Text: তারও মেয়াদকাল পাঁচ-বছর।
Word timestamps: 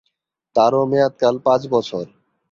তারও 0.55 0.81
মেয়াদকাল 0.85 1.35
পাঁচ-বছর। 1.45 2.05